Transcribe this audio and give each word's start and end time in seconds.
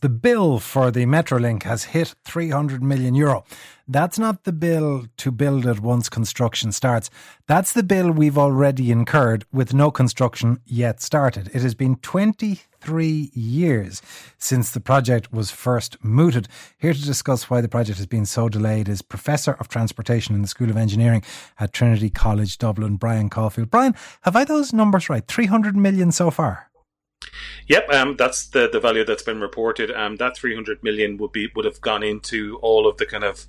The 0.00 0.08
bill 0.08 0.60
for 0.60 0.92
the 0.92 1.06
Metrolink 1.06 1.64
has 1.64 1.84
hit 1.84 2.14
300 2.24 2.84
million 2.84 3.16
euro. 3.16 3.44
That's 3.88 4.16
not 4.16 4.44
the 4.44 4.52
bill 4.52 5.06
to 5.16 5.32
build 5.32 5.66
it 5.66 5.80
once 5.80 6.08
construction 6.08 6.70
starts. 6.70 7.10
That's 7.48 7.72
the 7.72 7.82
bill 7.82 8.12
we've 8.12 8.38
already 8.38 8.92
incurred 8.92 9.44
with 9.50 9.74
no 9.74 9.90
construction 9.90 10.60
yet 10.64 11.02
started. 11.02 11.50
It 11.52 11.62
has 11.62 11.74
been 11.74 11.96
23 11.96 13.30
years 13.34 14.00
since 14.38 14.70
the 14.70 14.78
project 14.78 15.32
was 15.32 15.50
first 15.50 15.96
mooted. 16.04 16.46
Here 16.78 16.94
to 16.94 17.02
discuss 17.02 17.50
why 17.50 17.60
the 17.60 17.68
project 17.68 17.98
has 17.98 18.06
been 18.06 18.26
so 18.26 18.48
delayed 18.48 18.88
is 18.88 19.02
Professor 19.02 19.54
of 19.54 19.66
Transportation 19.66 20.36
in 20.36 20.42
the 20.42 20.48
School 20.48 20.70
of 20.70 20.76
Engineering 20.76 21.24
at 21.58 21.72
Trinity 21.72 22.10
College 22.10 22.58
Dublin, 22.58 22.96
Brian 22.96 23.28
Caulfield. 23.28 23.70
Brian, 23.70 23.96
have 24.20 24.36
I 24.36 24.44
those 24.44 24.72
numbers 24.72 25.10
right? 25.10 25.26
300 25.26 25.76
million 25.76 26.12
so 26.12 26.30
far? 26.30 26.68
Yep, 27.68 27.90
um, 27.90 28.16
that's 28.16 28.46
the, 28.46 28.68
the 28.70 28.80
value 28.80 29.04
that's 29.04 29.22
been 29.22 29.40
reported. 29.40 29.90
Um, 29.90 30.16
that 30.16 30.36
300 30.36 30.82
million 30.82 31.18
would 31.18 31.32
be 31.32 31.50
would 31.54 31.66
have 31.66 31.80
gone 31.80 32.02
into 32.02 32.58
all 32.62 32.88
of 32.88 32.96
the 32.96 33.06
kind 33.06 33.24
of 33.24 33.46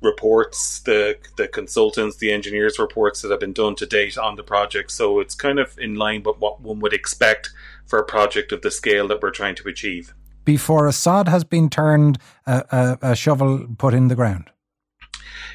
reports, 0.00 0.80
the 0.80 1.18
the 1.36 1.48
consultants, 1.48 2.16
the 2.16 2.32
engineers 2.32 2.78
reports 2.78 3.20
that 3.22 3.30
have 3.30 3.40
been 3.40 3.52
done 3.52 3.74
to 3.76 3.86
date 3.86 4.16
on 4.16 4.36
the 4.36 4.42
project. 4.42 4.90
So 4.90 5.20
it's 5.20 5.34
kind 5.34 5.58
of 5.58 5.78
in 5.78 5.96
line 5.96 6.22
with 6.22 6.38
what 6.38 6.60
one 6.62 6.80
would 6.80 6.94
expect 6.94 7.50
for 7.86 7.98
a 7.98 8.04
project 8.04 8.52
of 8.52 8.62
the 8.62 8.70
scale 8.70 9.06
that 9.08 9.20
we're 9.20 9.30
trying 9.30 9.56
to 9.56 9.68
achieve. 9.68 10.14
Before 10.44 10.86
a 10.86 10.92
sod 10.92 11.28
has 11.28 11.44
been 11.44 11.68
turned, 11.68 12.18
a, 12.46 12.64
a, 13.02 13.10
a 13.10 13.16
shovel 13.16 13.66
put 13.76 13.92
in 13.92 14.08
the 14.08 14.14
ground. 14.14 14.50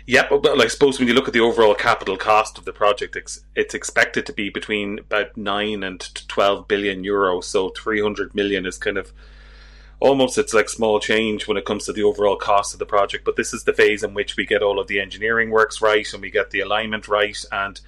Yeah, 0.06 0.28
well, 0.30 0.62
I 0.62 0.68
suppose 0.68 1.00
when 1.00 1.08
you 1.08 1.14
look 1.14 1.28
at 1.28 1.34
the 1.34 1.40
overall 1.40 1.76
capital 1.76 2.18
cost 2.18 2.58
of 2.58 2.66
the 2.66 2.74
project, 2.74 3.16
it's, 3.16 3.46
it's 3.56 3.74
expected 3.74 4.26
to 4.26 4.34
be 4.34 4.50
between 4.50 5.00
about 5.00 5.38
nine 5.38 5.84
and 5.84 6.00
twelve 6.28 6.68
billion 6.68 7.04
euro. 7.04 7.40
So 7.42 7.70
three 7.70 8.02
hundred 8.02 8.36
million 8.36 8.66
is 8.66 8.78
kind 8.78 8.98
of 8.98 9.14
almost 10.04 10.38
it's 10.38 10.54
like 10.54 10.68
small 10.68 11.00
change 11.00 11.48
when 11.48 11.56
it 11.56 11.66
comes 11.66 11.86
to 11.86 11.94
the 11.94 12.04
overall 12.04 12.36
cost 12.36 12.74
of 12.74 12.80
the 12.80 12.86
project. 12.86 13.24
But 13.24 13.38
this 13.38 13.54
is 13.54 13.64
the 13.64 13.74
phase 13.74 14.04
in 14.04 14.14
which 14.14 14.36
we 14.36 14.46
get 14.46 14.62
all 14.62 14.78
of 14.78 14.88
the 14.88 15.00
engineering 15.00 15.50
works 15.50 15.82
right 15.82 16.12
and 16.12 16.22
we 16.22 16.30
get 16.30 16.52
the 16.52 16.60
alignment 16.60 17.08
right, 17.08 17.38
and 17.52 17.80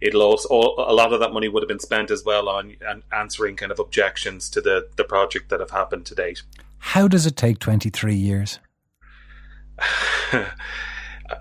it'll 0.00 0.22
also 0.22 0.48
all, 0.50 0.74
a 0.78 0.92
lot 0.92 1.14
of 1.14 1.20
that 1.20 1.32
money 1.32 1.48
would 1.48 1.62
have 1.62 1.68
been 1.68 1.78
spent 1.78 2.10
as 2.10 2.22
well 2.24 2.50
on 2.50 2.76
answering 3.10 3.56
kind 3.56 3.72
of 3.72 3.78
objections 3.78 4.50
to 4.50 4.60
the 4.60 4.88
the 4.96 5.04
project 5.04 5.48
that 5.48 5.60
have 5.60 5.70
happened 5.70 6.04
to 6.06 6.14
date. 6.14 6.42
How 6.78 7.08
does 7.08 7.24
it 7.24 7.36
take 7.36 7.58
twenty 7.58 7.88
three 7.88 8.16
years? 8.16 8.58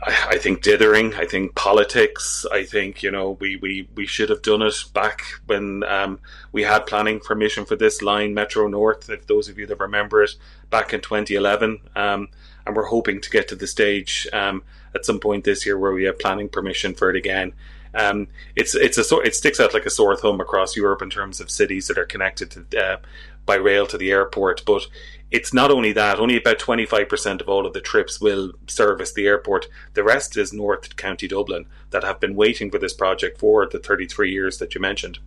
I, 0.03 0.37
think 0.37 0.61
dithering. 0.61 1.13
I 1.15 1.25
think 1.25 1.55
politics. 1.55 2.45
I 2.51 2.63
think 2.63 3.03
you 3.03 3.11
know 3.11 3.31
we, 3.39 3.57
we, 3.57 3.87
we 3.95 4.05
should 4.05 4.29
have 4.29 4.41
done 4.41 4.61
it 4.61 4.83
back 4.93 5.23
when 5.45 5.83
um, 5.83 6.19
we 6.51 6.63
had 6.63 6.85
planning 6.85 7.19
permission 7.19 7.65
for 7.65 7.75
this 7.75 8.01
line, 8.01 8.33
Metro 8.33 8.67
North. 8.67 9.09
If 9.09 9.27
those 9.27 9.49
of 9.49 9.57
you 9.57 9.65
that 9.67 9.79
remember 9.79 10.23
it, 10.23 10.35
back 10.69 10.93
in 10.93 11.01
2011, 11.01 11.79
um, 11.95 12.29
and 12.65 12.75
we're 12.75 12.85
hoping 12.85 13.21
to 13.21 13.29
get 13.29 13.47
to 13.49 13.55
the 13.55 13.67
stage 13.67 14.27
um, 14.33 14.63
at 14.95 15.05
some 15.05 15.19
point 15.19 15.43
this 15.43 15.65
year 15.65 15.77
where 15.77 15.91
we 15.91 16.03
have 16.03 16.19
planning 16.19 16.49
permission 16.49 16.93
for 16.93 17.09
it 17.09 17.15
again. 17.15 17.53
Um, 17.93 18.27
it's 18.55 18.73
it's 18.75 18.97
a 18.97 19.17
it 19.19 19.35
sticks 19.35 19.59
out 19.59 19.73
like 19.73 19.85
a 19.85 19.89
sore 19.89 20.15
thumb 20.15 20.39
across 20.39 20.77
Europe 20.77 21.01
in 21.01 21.09
terms 21.09 21.39
of 21.39 21.51
cities 21.51 21.87
that 21.87 21.97
are 21.97 22.05
connected 22.05 22.51
to 22.51 22.79
uh, 22.81 22.97
by 23.45 23.55
rail 23.55 23.85
to 23.87 23.97
the 23.97 24.11
airport, 24.11 24.63
but 24.65 24.87
it's 25.31 25.53
not 25.53 25.71
only 25.71 25.93
that, 25.93 26.19
only 26.19 26.37
about 26.37 26.59
25% 26.59 27.41
of 27.41 27.47
all 27.47 27.65
of 27.65 27.73
the 27.73 27.81
trips 27.81 28.19
will 28.19 28.51
service 28.67 29.13
the 29.13 29.27
airport. 29.27 29.67
The 29.93 30.03
rest 30.03 30.35
is 30.37 30.51
North 30.51 30.95
County 30.97 31.27
Dublin 31.27 31.65
that 31.91 32.03
have 32.03 32.19
been 32.19 32.35
waiting 32.35 32.69
for 32.69 32.77
this 32.77 32.93
project 32.93 33.39
for 33.39 33.65
the 33.65 33.79
33 33.79 34.31
years 34.31 34.57
that 34.57 34.75
you 34.75 34.81
mentioned. 34.81 35.19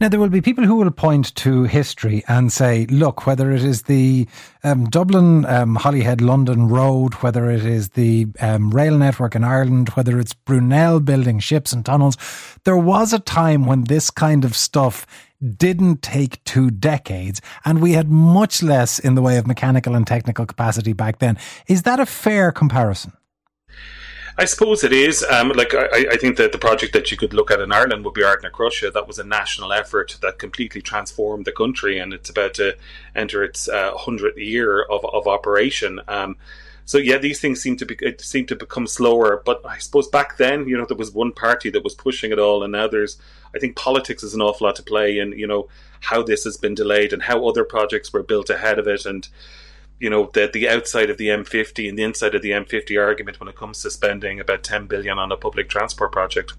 Now, 0.00 0.08
there 0.08 0.20
will 0.20 0.28
be 0.28 0.40
people 0.40 0.64
who 0.64 0.76
will 0.76 0.90
point 0.90 1.34
to 1.36 1.64
history 1.64 2.24
and 2.28 2.52
say, 2.52 2.86
look, 2.86 3.26
whether 3.26 3.52
it 3.52 3.62
is 3.62 3.82
the 3.82 4.26
um, 4.62 4.84
Dublin 4.86 5.44
um, 5.46 5.76
Holyhead 5.76 6.20
London 6.20 6.68
Road, 6.68 7.14
whether 7.14 7.50
it 7.50 7.64
is 7.64 7.90
the 7.90 8.26
um, 8.40 8.70
rail 8.70 8.96
network 8.98 9.34
in 9.34 9.44
Ireland, 9.44 9.90
whether 9.90 10.18
it's 10.18 10.34
Brunel 10.34 11.00
building 11.00 11.38
ships 11.38 11.72
and 11.72 11.84
tunnels, 11.84 12.16
there 12.64 12.76
was 12.76 13.12
a 13.12 13.18
time 13.18 13.66
when 13.66 13.84
this 13.84 14.10
kind 14.10 14.44
of 14.44 14.56
stuff 14.56 15.06
didn't 15.56 16.02
take 16.02 16.42
two 16.44 16.70
decades, 16.70 17.40
and 17.64 17.82
we 17.82 17.92
had 17.92 18.08
much 18.08 18.62
less 18.62 18.98
in 18.98 19.14
the 19.14 19.22
way 19.22 19.36
of 19.36 19.46
mechanical 19.46 19.94
and 19.94 20.06
technical 20.06 20.46
capacity 20.46 20.92
back 20.92 21.18
then. 21.18 21.36
Is 21.66 21.82
that 21.82 22.00
a 22.00 22.06
fair 22.06 22.50
comparison? 22.50 23.12
I 24.36 24.46
suppose 24.46 24.82
it 24.82 24.92
is. 24.92 25.22
Um, 25.22 25.50
like 25.50 25.74
I, 25.74 26.06
I, 26.12 26.16
think 26.16 26.36
that 26.38 26.50
the 26.50 26.58
project 26.58 26.92
that 26.92 27.10
you 27.10 27.16
could 27.16 27.32
look 27.32 27.52
at 27.52 27.60
in 27.60 27.70
Ireland 27.70 28.04
would 28.04 28.14
be 28.14 28.22
Ardnacrusha. 28.22 28.92
That 28.92 29.06
was 29.06 29.20
a 29.20 29.24
national 29.24 29.72
effort 29.72 30.18
that 30.22 30.40
completely 30.40 30.82
transformed 30.82 31.44
the 31.44 31.52
country, 31.52 32.00
and 32.00 32.12
it's 32.12 32.30
about 32.30 32.54
to 32.54 32.76
enter 33.14 33.44
its 33.44 33.68
uh, 33.68 33.92
hundredth 33.96 34.36
year 34.36 34.82
of, 34.82 35.04
of 35.04 35.28
operation. 35.28 36.00
Um, 36.08 36.36
so 36.84 36.98
yeah, 36.98 37.18
these 37.18 37.40
things 37.40 37.62
seem 37.62 37.76
to 37.76 37.86
be 37.86 37.96
seem 38.18 38.46
to 38.46 38.56
become 38.56 38.88
slower. 38.88 39.40
But 39.44 39.64
I 39.64 39.78
suppose 39.78 40.08
back 40.08 40.36
then, 40.36 40.68
you 40.68 40.76
know, 40.76 40.84
there 40.84 40.96
was 40.96 41.12
one 41.12 41.32
party 41.32 41.70
that 41.70 41.84
was 41.84 41.94
pushing 41.94 42.32
it 42.32 42.38
all, 42.38 42.62
and 42.62 42.72
now 42.72 42.88
there's. 42.88 43.16
I 43.54 43.60
think 43.60 43.76
politics 43.76 44.24
is 44.24 44.34
an 44.34 44.42
awful 44.42 44.66
lot 44.66 44.74
to 44.76 44.82
play 44.82 45.18
in. 45.20 45.32
You 45.32 45.46
know 45.46 45.68
how 46.00 46.22
this 46.24 46.42
has 46.42 46.56
been 46.56 46.74
delayed 46.74 47.12
and 47.12 47.22
how 47.22 47.46
other 47.46 47.64
projects 47.64 48.12
were 48.12 48.24
built 48.24 48.50
ahead 48.50 48.80
of 48.80 48.88
it, 48.88 49.06
and 49.06 49.28
you 50.04 50.10
know 50.10 50.30
the 50.34 50.50
the 50.52 50.68
outside 50.68 51.08
of 51.08 51.16
the 51.16 51.28
M50 51.28 51.88
and 51.88 51.98
the 51.98 52.02
inside 52.02 52.34
of 52.34 52.42
the 52.42 52.50
M50 52.50 53.02
argument 53.02 53.40
when 53.40 53.48
it 53.48 53.56
comes 53.56 53.80
to 53.82 53.90
spending 53.90 54.38
about 54.38 54.62
10 54.62 54.86
billion 54.86 55.18
on 55.18 55.32
a 55.32 55.36
public 55.36 55.70
transport 55.70 56.12
project. 56.12 56.52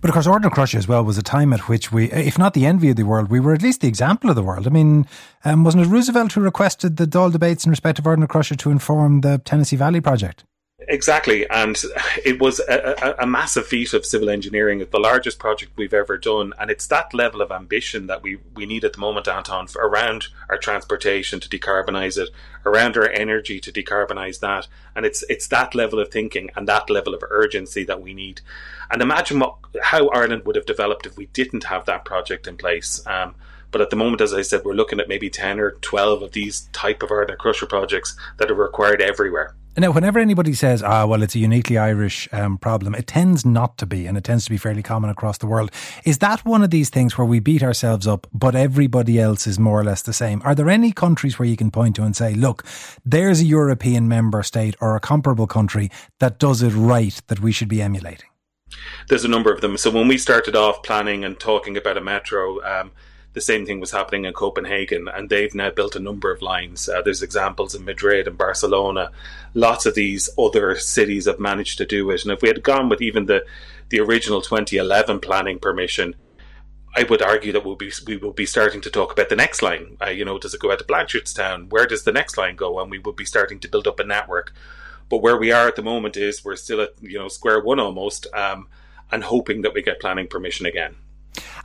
But 0.00 0.08
of 0.08 0.14
course, 0.14 0.28
Ardnacrusha 0.28 0.76
as 0.76 0.86
well 0.86 1.04
was 1.04 1.18
a 1.18 1.22
time 1.22 1.52
at 1.52 1.68
which 1.68 1.90
we, 1.90 2.12
if 2.12 2.38
not 2.38 2.54
the 2.54 2.66
envy 2.66 2.90
of 2.90 2.96
the 2.96 3.02
world, 3.02 3.28
we 3.28 3.40
were 3.40 3.54
at 3.54 3.62
least 3.62 3.80
the 3.80 3.88
example 3.88 4.30
of 4.30 4.36
the 4.36 4.42
world. 4.42 4.66
I 4.68 4.70
mean, 4.70 5.06
um, 5.44 5.64
wasn't 5.64 5.84
it 5.84 5.88
Roosevelt 5.88 6.32
who 6.32 6.42
requested 6.42 6.96
the 6.96 7.06
Dáil 7.06 7.32
debates 7.32 7.64
in 7.64 7.70
respect 7.70 7.98
of 7.98 8.04
Ardnacrusha 8.04 8.56
to 8.58 8.70
inform 8.70 9.22
the 9.22 9.38
Tennessee 9.38 9.76
Valley 9.76 10.00
project? 10.00 10.44
Exactly, 10.92 11.48
and 11.48 11.80
it 12.24 12.40
was 12.40 12.58
a, 12.68 12.96
a, 13.00 13.22
a, 13.22 13.26
massive 13.26 13.64
feat 13.64 13.94
of 13.94 14.04
civil 14.04 14.28
engineering. 14.28 14.80
It's 14.80 14.90
the 14.90 14.98
largest 14.98 15.38
project 15.38 15.70
we've 15.76 15.94
ever 15.94 16.18
done, 16.18 16.52
and 16.58 16.68
it's 16.68 16.88
that 16.88 17.14
level 17.14 17.42
of 17.42 17.52
ambition 17.52 18.08
that 18.08 18.24
we, 18.24 18.38
we 18.56 18.66
need 18.66 18.84
at 18.84 18.94
the 18.94 18.98
moment, 18.98 19.28
Anton, 19.28 19.68
around 19.76 20.26
our 20.48 20.58
transportation 20.58 21.38
to 21.38 21.48
decarbonise 21.48 22.18
it, 22.18 22.30
around 22.66 22.96
our 22.96 23.08
energy 23.08 23.60
to 23.60 23.70
decarbonise 23.70 24.40
that, 24.40 24.66
and 24.96 25.06
it's 25.06 25.22
it's 25.28 25.46
that 25.46 25.76
level 25.76 26.00
of 26.00 26.10
thinking 26.10 26.50
and 26.56 26.66
that 26.66 26.90
level 26.90 27.14
of 27.14 27.22
urgency 27.30 27.84
that 27.84 28.02
we 28.02 28.12
need. 28.12 28.40
And 28.90 29.00
imagine 29.00 29.38
what 29.38 29.58
how 29.80 30.08
Ireland 30.08 30.44
would 30.44 30.56
have 30.56 30.66
developed 30.66 31.06
if 31.06 31.16
we 31.16 31.26
didn't 31.26 31.64
have 31.64 31.84
that 31.84 32.04
project 32.04 32.48
in 32.48 32.56
place. 32.56 33.00
Um, 33.06 33.36
but 33.70 33.80
at 33.80 33.90
the 33.90 33.96
moment, 33.96 34.22
as 34.22 34.34
I 34.34 34.42
said, 34.42 34.64
we're 34.64 34.72
looking 34.72 34.98
at 34.98 35.06
maybe 35.06 35.30
ten 35.30 35.60
or 35.60 35.70
twelve 35.82 36.22
of 36.22 36.32
these 36.32 36.62
type 36.72 37.04
of 37.04 37.10
Ardnacrusha 37.10 37.68
projects 37.68 38.16
that 38.38 38.50
are 38.50 38.54
required 38.54 39.00
everywhere. 39.00 39.54
Now, 39.76 39.92
whenever 39.92 40.18
anybody 40.18 40.52
says, 40.52 40.82
ah, 40.82 41.06
well, 41.06 41.22
it's 41.22 41.36
a 41.36 41.38
uniquely 41.38 41.78
Irish 41.78 42.28
um, 42.32 42.58
problem, 42.58 42.92
it 42.94 43.06
tends 43.06 43.46
not 43.46 43.78
to 43.78 43.86
be, 43.86 44.06
and 44.06 44.18
it 44.18 44.24
tends 44.24 44.44
to 44.44 44.50
be 44.50 44.56
fairly 44.56 44.82
common 44.82 45.10
across 45.10 45.38
the 45.38 45.46
world. 45.46 45.70
Is 46.04 46.18
that 46.18 46.44
one 46.44 46.64
of 46.64 46.70
these 46.70 46.90
things 46.90 47.16
where 47.16 47.24
we 47.24 47.38
beat 47.38 47.62
ourselves 47.62 48.06
up, 48.06 48.26
but 48.32 48.56
everybody 48.56 49.20
else 49.20 49.46
is 49.46 49.60
more 49.60 49.80
or 49.80 49.84
less 49.84 50.02
the 50.02 50.12
same? 50.12 50.42
Are 50.44 50.56
there 50.56 50.68
any 50.68 50.90
countries 50.90 51.38
where 51.38 51.46
you 51.46 51.56
can 51.56 51.70
point 51.70 51.94
to 51.96 52.02
and 52.02 52.16
say, 52.16 52.34
look, 52.34 52.64
there's 53.04 53.40
a 53.40 53.44
European 53.44 54.08
member 54.08 54.42
state 54.42 54.74
or 54.80 54.96
a 54.96 55.00
comparable 55.00 55.46
country 55.46 55.88
that 56.18 56.40
does 56.40 56.62
it 56.62 56.70
right 56.70 57.20
that 57.28 57.38
we 57.38 57.52
should 57.52 57.68
be 57.68 57.80
emulating? 57.80 58.28
There's 59.08 59.24
a 59.24 59.28
number 59.28 59.52
of 59.52 59.60
them. 59.60 59.76
So 59.76 59.90
when 59.90 60.08
we 60.08 60.18
started 60.18 60.56
off 60.56 60.82
planning 60.82 61.24
and 61.24 61.38
talking 61.38 61.76
about 61.76 61.96
a 61.96 62.00
metro, 62.00 62.62
um, 62.64 62.90
the 63.32 63.40
same 63.40 63.64
thing 63.64 63.78
was 63.78 63.92
happening 63.92 64.24
in 64.24 64.32
Copenhagen, 64.32 65.08
and 65.08 65.28
they've 65.28 65.54
now 65.54 65.70
built 65.70 65.94
a 65.94 66.00
number 66.00 66.32
of 66.32 66.42
lines. 66.42 66.88
Uh, 66.88 67.00
there's 67.02 67.22
examples 67.22 67.74
in 67.74 67.84
Madrid 67.84 68.26
and 68.26 68.36
Barcelona. 68.36 69.12
Lots 69.54 69.86
of 69.86 69.94
these 69.94 70.28
other 70.36 70.74
cities 70.76 71.26
have 71.26 71.38
managed 71.38 71.78
to 71.78 71.86
do 71.86 72.10
it. 72.10 72.24
And 72.24 72.32
if 72.32 72.42
we 72.42 72.48
had 72.48 72.62
gone 72.62 72.88
with 72.88 73.00
even 73.00 73.26
the 73.26 73.44
the 73.90 74.00
original 74.00 74.40
2011 74.40 75.18
planning 75.20 75.58
permission, 75.58 76.14
I 76.96 77.04
would 77.04 77.22
argue 77.22 77.52
that 77.52 77.64
we'll 77.64 77.76
be 77.76 77.92
we 78.06 78.16
will 78.16 78.32
be 78.32 78.46
starting 78.46 78.80
to 78.80 78.90
talk 78.90 79.12
about 79.12 79.28
the 79.28 79.36
next 79.36 79.62
line. 79.62 79.96
Uh, 80.04 80.10
you 80.10 80.24
know, 80.24 80.38
does 80.38 80.54
it 80.54 80.60
go 80.60 80.72
out 80.72 80.80
to 80.80 80.84
Blanchardstown? 80.84 81.70
Where 81.70 81.86
does 81.86 82.02
the 82.02 82.12
next 82.12 82.36
line 82.36 82.56
go? 82.56 82.80
And 82.80 82.90
we 82.90 82.98
would 82.98 83.16
be 83.16 83.24
starting 83.24 83.60
to 83.60 83.68
build 83.68 83.86
up 83.86 84.00
a 84.00 84.04
network. 84.04 84.52
But 85.08 85.22
where 85.22 85.36
we 85.36 85.52
are 85.52 85.68
at 85.68 85.76
the 85.76 85.82
moment 85.82 86.16
is 86.16 86.44
we're 86.44 86.56
still 86.56 86.80
at 86.80 86.94
you 87.00 87.18
know 87.18 87.28
square 87.28 87.60
one 87.60 87.78
almost, 87.78 88.26
um, 88.34 88.66
and 89.12 89.22
hoping 89.22 89.62
that 89.62 89.74
we 89.74 89.82
get 89.82 90.00
planning 90.00 90.26
permission 90.26 90.66
again. 90.66 90.96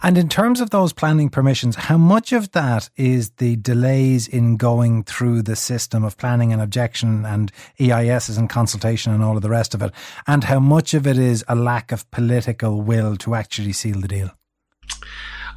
And 0.03 0.17
in 0.17 0.29
terms 0.29 0.61
of 0.61 0.69
those 0.69 0.93
planning 0.93 1.29
permissions, 1.29 1.75
how 1.75 1.97
much 1.97 2.31
of 2.31 2.51
that 2.51 2.89
is 2.95 3.31
the 3.31 3.55
delays 3.57 4.27
in 4.27 4.57
going 4.57 5.03
through 5.03 5.41
the 5.43 5.55
system 5.55 6.03
of 6.03 6.17
planning 6.17 6.53
and 6.53 6.61
objection 6.61 7.25
and 7.25 7.51
EISs 7.79 8.37
and 8.37 8.49
consultation 8.49 9.13
and 9.13 9.23
all 9.23 9.35
of 9.35 9.41
the 9.41 9.49
rest 9.49 9.73
of 9.73 9.81
it? 9.81 9.91
And 10.27 10.43
how 10.43 10.59
much 10.59 10.93
of 10.93 11.07
it 11.07 11.17
is 11.17 11.43
a 11.47 11.55
lack 11.55 11.91
of 11.91 12.09
political 12.11 12.81
will 12.81 13.15
to 13.17 13.35
actually 13.35 13.73
seal 13.73 13.99
the 13.99 14.07
deal? 14.07 14.31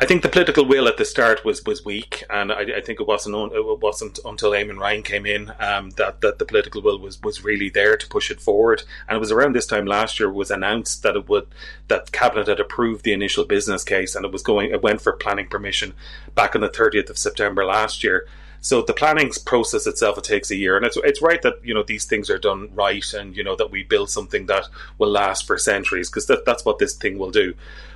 I 0.00 0.06
think 0.06 0.22
the 0.22 0.28
political 0.28 0.64
will 0.64 0.86
at 0.86 0.96
the 0.96 1.04
start 1.04 1.44
was 1.44 1.64
was 1.64 1.84
weak, 1.84 2.22
and 2.30 2.52
I, 2.52 2.60
I 2.76 2.80
think 2.80 3.00
it 3.00 3.06
wasn't 3.08 3.52
it 3.52 3.80
wasn't 3.82 4.20
until 4.24 4.52
Eamon 4.52 4.78
Ryan 4.78 5.02
came 5.02 5.26
in 5.26 5.52
um, 5.58 5.90
that 5.90 6.20
that 6.20 6.38
the 6.38 6.44
political 6.44 6.80
will 6.80 7.00
was 7.00 7.20
was 7.20 7.42
really 7.42 7.68
there 7.68 7.96
to 7.96 8.06
push 8.06 8.30
it 8.30 8.40
forward. 8.40 8.84
And 9.08 9.16
it 9.16 9.18
was 9.18 9.32
around 9.32 9.56
this 9.56 9.66
time 9.66 9.86
last 9.86 10.20
year 10.20 10.30
was 10.30 10.52
announced 10.52 11.02
that 11.02 11.16
it 11.16 11.28
would 11.28 11.48
that 11.88 12.12
cabinet 12.12 12.46
had 12.46 12.60
approved 12.60 13.04
the 13.04 13.12
initial 13.12 13.44
business 13.44 13.82
case, 13.82 14.14
and 14.14 14.24
it 14.24 14.30
was 14.30 14.44
going 14.44 14.70
it 14.70 14.82
went 14.82 15.00
for 15.00 15.12
planning 15.12 15.48
permission 15.48 15.94
back 16.36 16.54
on 16.54 16.60
the 16.60 16.68
30th 16.68 17.10
of 17.10 17.18
September 17.18 17.64
last 17.64 18.04
year. 18.04 18.24
So 18.60 18.82
the 18.82 18.92
planning 18.92 19.30
process 19.44 19.86
itself 19.86 20.18
it 20.18 20.24
takes 20.24 20.50
a 20.50 20.56
year, 20.56 20.76
and 20.76 20.84
it's 20.84 20.96
it's 20.98 21.22
right 21.22 21.40
that 21.42 21.64
you 21.64 21.74
know 21.74 21.82
these 21.82 22.04
things 22.04 22.28
are 22.30 22.38
done 22.38 22.70
right, 22.74 23.12
and 23.14 23.36
you 23.36 23.44
know 23.44 23.56
that 23.56 23.70
we 23.70 23.82
build 23.82 24.10
something 24.10 24.46
that 24.46 24.66
will 24.98 25.10
last 25.10 25.46
for 25.46 25.58
centuries 25.58 26.10
because 26.10 26.26
that, 26.26 26.44
that's 26.44 26.64
what 26.64 26.78
this 26.78 26.94
thing 26.94 27.18
will 27.18 27.30
do. 27.30 27.54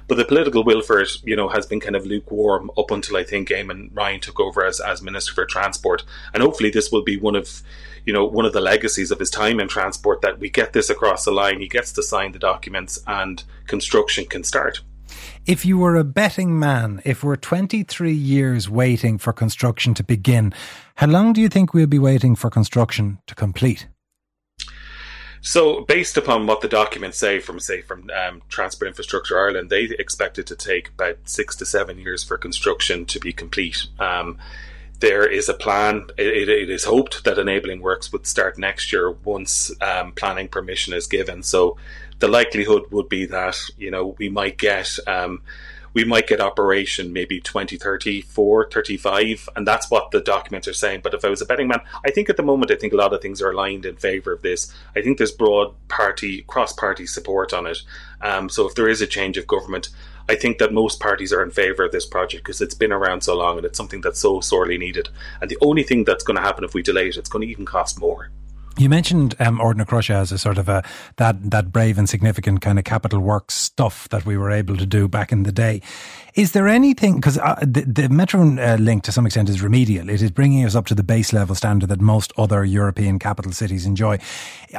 But 0.08 0.16
the 0.16 0.24
political 0.24 0.64
will 0.64 0.82
for 0.82 1.00
it, 1.00 1.10
you 1.24 1.36
know, 1.36 1.48
has 1.48 1.66
been 1.66 1.80
kind 1.80 1.96
of 1.96 2.06
lukewarm 2.06 2.70
up 2.76 2.90
until 2.90 3.16
I 3.16 3.24
think 3.24 3.48
Eamon 3.48 3.90
Ryan 3.92 4.20
took 4.20 4.40
over 4.40 4.64
as, 4.64 4.80
as 4.80 5.02
Minister 5.02 5.32
for 5.32 5.46
Transport, 5.46 6.04
and 6.34 6.42
hopefully 6.42 6.70
this 6.70 6.90
will 6.90 7.02
be 7.02 7.16
one 7.16 7.36
of 7.36 7.62
you 8.04 8.12
know 8.12 8.24
one 8.24 8.46
of 8.46 8.52
the 8.52 8.60
legacies 8.60 9.10
of 9.10 9.18
his 9.18 9.30
time 9.30 9.60
in 9.60 9.68
transport 9.68 10.20
that 10.22 10.38
we 10.38 10.50
get 10.50 10.72
this 10.72 10.90
across 10.90 11.24
the 11.24 11.30
line. 11.32 11.60
He 11.60 11.68
gets 11.68 11.92
to 11.92 12.02
sign 12.02 12.32
the 12.32 12.38
documents, 12.38 13.02
and 13.06 13.42
construction 13.66 14.26
can 14.26 14.44
start. 14.44 14.80
If 15.46 15.64
you 15.64 15.78
were 15.78 15.96
a 15.96 16.04
betting 16.04 16.58
man, 16.58 17.02
if 17.04 17.24
we're 17.24 17.36
23 17.36 18.12
years 18.12 18.68
waiting 18.68 19.18
for 19.18 19.32
construction 19.32 19.94
to 19.94 20.04
begin, 20.04 20.54
how 20.96 21.08
long 21.08 21.32
do 21.32 21.40
you 21.40 21.48
think 21.48 21.74
we'll 21.74 21.86
be 21.86 21.98
waiting 21.98 22.36
for 22.36 22.50
construction 22.50 23.18
to 23.26 23.34
complete? 23.34 23.88
So, 25.44 25.80
based 25.80 26.16
upon 26.16 26.46
what 26.46 26.60
the 26.60 26.68
documents 26.68 27.18
say 27.18 27.40
from, 27.40 27.58
say, 27.58 27.82
from 27.82 28.08
um, 28.10 28.42
Transport 28.48 28.86
Infrastructure 28.86 29.36
Ireland, 29.36 29.70
they 29.70 29.90
expect 29.98 30.38
it 30.38 30.46
to 30.46 30.54
take 30.54 30.90
about 30.90 31.18
six 31.24 31.56
to 31.56 31.66
seven 31.66 31.98
years 31.98 32.22
for 32.22 32.38
construction 32.38 33.04
to 33.06 33.18
be 33.18 33.32
complete. 33.32 33.88
Um, 33.98 34.38
there 35.02 35.26
is 35.26 35.48
a 35.48 35.54
plan. 35.54 36.06
It, 36.16 36.48
it 36.48 36.70
is 36.70 36.84
hoped 36.84 37.24
that 37.24 37.36
enabling 37.36 37.82
works 37.82 38.12
would 38.12 38.24
start 38.24 38.56
next 38.56 38.92
year 38.92 39.10
once 39.10 39.72
um, 39.82 40.12
planning 40.12 40.46
permission 40.48 40.94
is 40.94 41.08
given. 41.08 41.42
So 41.42 41.76
the 42.20 42.28
likelihood 42.28 42.84
would 42.92 43.08
be 43.08 43.26
that 43.26 43.58
you 43.76 43.90
know 43.90 44.14
we 44.18 44.28
might 44.28 44.58
get 44.58 44.88
um, 45.08 45.42
we 45.92 46.04
might 46.04 46.28
get 46.28 46.40
operation 46.40 47.12
maybe 47.12 47.40
2034 47.40 48.70
35 48.70 49.48
and 49.56 49.66
that's 49.66 49.90
what 49.90 50.10
the 50.12 50.20
documents 50.20 50.66
are 50.66 50.72
saying 50.72 51.00
but 51.02 51.12
if 51.12 51.24
i 51.24 51.28
was 51.28 51.42
a 51.42 51.44
betting 51.44 51.68
man 51.68 51.80
i 52.06 52.10
think 52.10 52.30
at 52.30 52.36
the 52.38 52.42
moment 52.42 52.70
i 52.70 52.76
think 52.76 52.94
a 52.94 52.96
lot 52.96 53.12
of 53.12 53.20
things 53.20 53.42
are 53.42 53.50
aligned 53.50 53.84
in 53.84 53.96
favor 53.96 54.32
of 54.32 54.40
this 54.40 54.72
i 54.96 55.02
think 55.02 55.18
there's 55.18 55.32
broad 55.32 55.74
party 55.88 56.42
cross 56.42 56.72
party 56.72 57.06
support 57.06 57.52
on 57.52 57.66
it 57.66 57.78
um, 58.22 58.48
so 58.48 58.66
if 58.66 58.74
there 58.74 58.88
is 58.88 59.02
a 59.02 59.06
change 59.06 59.36
of 59.36 59.46
government 59.46 59.90
I 60.28 60.34
think 60.34 60.58
that 60.58 60.72
most 60.72 61.00
parties 61.00 61.32
are 61.32 61.42
in 61.42 61.50
favour 61.50 61.84
of 61.84 61.92
this 61.92 62.06
project 62.06 62.44
because 62.44 62.60
it's 62.60 62.74
been 62.74 62.92
around 62.92 63.22
so 63.22 63.36
long 63.36 63.56
and 63.56 63.66
it's 63.66 63.76
something 63.76 64.00
that's 64.00 64.20
so 64.20 64.40
sorely 64.40 64.78
needed. 64.78 65.08
And 65.40 65.50
the 65.50 65.58
only 65.60 65.82
thing 65.82 66.04
that's 66.04 66.24
going 66.24 66.36
to 66.36 66.42
happen 66.42 66.64
if 66.64 66.74
we 66.74 66.82
delay 66.82 67.08
it, 67.08 67.16
it's 67.16 67.28
going 67.28 67.42
to 67.46 67.50
even 67.50 67.64
cost 67.64 67.98
more. 68.00 68.30
You 68.78 68.88
mentioned 68.88 69.34
um, 69.38 69.58
Crusher 69.86 70.14
as 70.14 70.32
a 70.32 70.38
sort 70.38 70.56
of 70.56 70.68
a 70.68 70.82
that 71.16 71.50
that 71.50 71.72
brave 71.72 71.98
and 71.98 72.08
significant 72.08 72.62
kind 72.62 72.78
of 72.78 72.84
capital 72.84 73.20
works 73.20 73.54
stuff 73.54 74.08
that 74.08 74.24
we 74.24 74.38
were 74.38 74.50
able 74.50 74.78
to 74.78 74.86
do 74.86 75.08
back 75.08 75.30
in 75.30 75.42
the 75.42 75.52
day. 75.52 75.82
Is 76.34 76.52
there 76.52 76.66
anything 76.66 77.16
because 77.16 77.36
uh, 77.36 77.56
the, 77.60 77.82
the 77.82 78.08
Metro 78.08 78.40
uh, 78.40 78.76
link 78.80 79.02
to 79.04 79.12
some 79.12 79.26
extent 79.26 79.50
is 79.50 79.60
remedial? 79.60 80.08
It 80.08 80.22
is 80.22 80.30
bringing 80.30 80.64
us 80.64 80.74
up 80.74 80.86
to 80.86 80.94
the 80.94 81.02
base 81.02 81.34
level 81.34 81.54
standard 81.54 81.90
that 81.90 82.00
most 82.00 82.32
other 82.38 82.64
European 82.64 83.18
capital 83.18 83.52
cities 83.52 83.84
enjoy. 83.84 84.18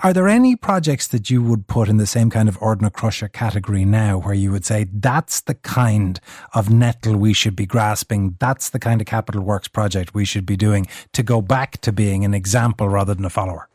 Are 0.01 0.11
there 0.11 0.27
any 0.27 0.55
projects 0.55 1.07
that 1.09 1.29
you 1.29 1.43
would 1.43 1.67
put 1.67 1.87
in 1.87 1.97
the 1.97 2.07
same 2.07 2.31
kind 2.31 2.49
of 2.49 2.59
Ardnacrusha 2.59 3.31
category 3.31 3.85
now, 3.85 4.17
where 4.17 4.33
you 4.33 4.51
would 4.51 4.65
say 4.65 4.87
that's 4.91 5.41
the 5.41 5.53
kind 5.53 6.19
of 6.55 6.71
nettle 6.71 7.15
we 7.15 7.33
should 7.33 7.55
be 7.55 7.67
grasping? 7.67 8.35
That's 8.39 8.69
the 8.69 8.79
kind 8.79 9.01
of 9.01 9.05
capital 9.05 9.43
works 9.43 9.67
project 9.67 10.15
we 10.15 10.25
should 10.25 10.47
be 10.47 10.57
doing 10.57 10.87
to 11.11 11.21
go 11.21 11.43
back 11.43 11.79
to 11.81 11.91
being 11.91 12.25
an 12.25 12.33
example 12.33 12.89
rather 12.89 13.13
than 13.13 13.25
a 13.25 13.29
follower. 13.29 13.69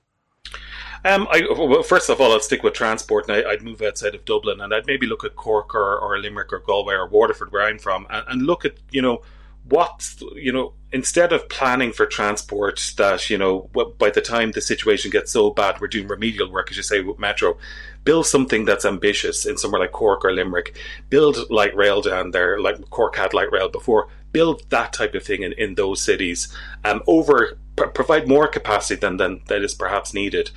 Um, 1.05 1.29
I, 1.31 1.47
well, 1.51 1.83
first 1.83 2.11
of 2.11 2.21
all, 2.21 2.35
I'd 2.35 2.43
stick 2.43 2.63
with 2.63 2.75
transport, 2.75 3.29
and 3.29 3.47
I, 3.47 3.51
would 3.51 3.63
move 3.63 3.83
outside 3.83 4.15
of 4.15 4.25
Dublin, 4.25 4.61
and 4.61 4.75
I'd 4.75 4.87
maybe 4.87 5.07
look 5.07 5.25
at 5.25 5.37
Cork 5.37 5.75
or, 5.75 5.99
or 5.99 6.19
Limerick 6.19 6.53
or 6.53 6.61
Galway 6.61 6.95
or 6.95 7.07
Waterford, 7.07 7.53
where 7.53 7.63
I'm 7.63 7.79
from, 7.79 8.07
and, 8.11 8.25
and 8.29 8.43
look 8.43 8.65
at 8.65 8.75
you 8.91 9.03
know 9.03 9.23
what 9.65 10.15
you 10.35 10.51
know 10.51 10.73
instead 10.93 11.31
of 11.31 11.47
planning 11.51 11.93
for 11.93 12.07
transport 12.07 12.95
that 12.97 13.29
you 13.29 13.37
know 13.37 13.69
by 13.99 14.09
the 14.09 14.21
time 14.23 14.53
the 14.53 14.63
situation 14.63 15.11
gets 15.11 15.31
so 15.31 15.51
bad 15.51 15.79
we're 15.79 15.87
doing 15.87 16.09
remedial 16.09 16.51
work 16.51 16.71
as 16.71 16.77
you 16.79 16.83
say 16.83 17.03
with 17.03 17.19
metro 17.19 17.55
build 18.09 18.27
something 18.27 18.65
that's 18.65 18.87
ambitious 18.87 19.45
in 19.45 19.59
somewhere 19.59 19.83
like 19.83 19.93
cork 19.93 20.25
or 20.25 20.33
limerick. 20.33 20.75
Build 21.11 21.51
light 21.51 21.77
rail 21.77 22.01
down 22.01 22.31
there 22.31 22.59
like 22.59 22.89
cork 22.89 23.17
had 23.17 23.35
light 23.35 23.53
rail 23.53 23.69
before. 23.69 24.09
Build 24.33 24.63
that 24.71 24.95
type 24.95 25.15
of 25.15 25.23
thing 25.23 25.43
in, 25.43 25.53
in 25.53 25.75
those 25.75 26.01
cities 26.01 26.49
um, 26.87 27.03
over 27.07 27.59
provide 27.77 28.27
more 28.27 28.49
capacity 28.49 28.99
than, 28.99 29.19
than 29.19 29.43
that 29.49 29.63
is 29.63 29.75
perhaps 29.75 30.15
needed 30.15 30.51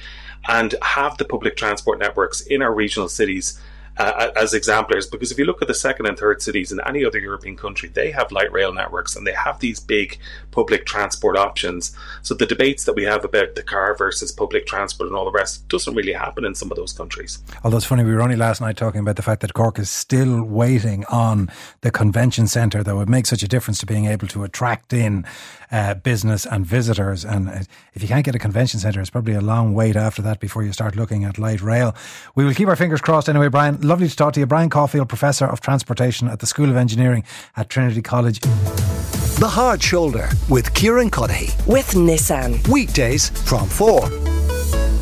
and 0.47 0.75
have 0.81 1.17
the 1.17 1.25
public 1.25 1.55
transport 1.55 1.99
networks 1.99 2.41
in 2.41 2.61
our 2.61 2.73
regional 2.73 3.09
cities 3.09 3.59
uh, 3.97 4.31
as 4.35 4.53
exemplars 4.53 5.07
because 5.07 5.31
if 5.31 5.37
you 5.37 5.45
look 5.45 5.61
at 5.61 5.67
the 5.67 5.73
second 5.73 6.05
and 6.05 6.17
third 6.17 6.41
cities 6.41 6.71
in 6.71 6.79
any 6.85 7.03
other 7.05 7.19
European 7.19 7.55
country, 7.55 7.89
they 7.89 8.11
have 8.11 8.31
light 8.31 8.51
rail 8.51 8.73
networks 8.73 9.15
and 9.15 9.27
they 9.27 9.33
have 9.33 9.59
these 9.59 9.79
big 9.79 10.17
public 10.51 10.85
transport 10.85 11.37
options. 11.37 11.95
So 12.21 12.33
the 12.33 12.45
debates 12.45 12.85
that 12.85 12.93
we 12.93 13.03
have 13.03 13.25
about 13.25 13.55
the 13.55 13.63
car 13.63 13.95
versus 13.95 14.31
public 14.31 14.65
transport 14.65 15.07
and 15.07 15.15
all 15.15 15.25
the 15.25 15.31
rest 15.31 15.67
doesn't 15.67 15.95
really 15.95 16.13
happen 16.13 16.45
in 16.45 16.55
some 16.55 16.71
of 16.71 16.77
those 16.77 16.93
countries. 16.93 17.39
Although 17.63 17.77
it's 17.77 17.85
funny, 17.85 18.03
we 18.03 18.13
were 18.13 18.21
only 18.21 18.35
last 18.35 18.61
night 18.61 18.77
talking 18.77 19.01
about 19.01 19.15
the 19.15 19.21
fact 19.21 19.41
that 19.41 19.53
Cork 19.53 19.79
is 19.79 19.89
still 19.89 20.43
waiting 20.43 21.05
on 21.05 21.49
the 21.81 21.91
convention 21.91 22.47
centre 22.47 22.83
that 22.83 22.95
would 22.95 23.09
make 23.09 23.25
such 23.25 23.43
a 23.43 23.47
difference 23.47 23.79
to 23.79 23.85
being 23.85 24.05
able 24.05 24.27
to 24.27 24.43
attract 24.43 24.93
in 24.93 25.25
uh, 25.71 25.93
business 25.93 26.45
and 26.45 26.65
visitors. 26.65 27.23
And 27.23 27.49
uh, 27.49 27.59
if 27.93 28.01
you 28.01 28.07
can't 28.07 28.25
get 28.25 28.35
a 28.35 28.39
convention 28.39 28.79
centre, 28.79 28.99
it's 28.99 29.09
probably 29.09 29.33
a 29.33 29.41
long 29.41 29.73
wait 29.73 29.95
after 29.95 30.21
that 30.23 30.39
before 30.39 30.63
you 30.63 30.73
start 30.73 30.95
looking 30.95 31.23
at 31.23 31.37
light 31.37 31.61
rail. 31.61 31.95
We 32.35 32.45
will 32.45 32.53
keep 32.53 32.67
our 32.67 32.75
fingers 32.75 33.01
crossed 33.01 33.29
anyway, 33.29 33.47
Brian. 33.47 33.80
Lovely 33.83 34.07
to 34.07 34.15
talk 34.15 34.33
to 34.33 34.39
you. 34.39 34.45
Brian 34.45 34.69
Caulfield, 34.69 35.09
Professor 35.09 35.45
of 35.45 35.59
Transportation 35.59 36.27
at 36.27 36.39
the 36.39 36.45
School 36.45 36.69
of 36.69 36.75
Engineering 36.75 37.23
at 37.57 37.69
Trinity 37.69 38.01
College. 38.01 38.39
The 38.39 39.47
Hard 39.49 39.81
Shoulder 39.81 40.29
with 40.49 40.71
Kieran 40.75 41.09
Cuddihy. 41.09 41.65
With 41.65 41.91
Nissan. 41.93 42.67
Weekdays 42.67 43.29
from 43.29 43.67
4 43.67 44.03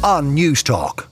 on 0.02 0.34
Newstalk. 0.34 1.09